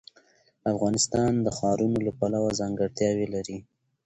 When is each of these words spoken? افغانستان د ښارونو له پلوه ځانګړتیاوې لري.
افغانستان 0.71 1.31
د 1.41 1.47
ښارونو 1.57 1.97
له 2.07 2.11
پلوه 2.19 2.51
ځانګړتیاوې 2.59 3.27
لري. 3.35 3.57